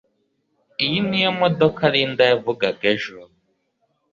[0.85, 3.15] Iyi niyo modoka Linda yavugaga ejo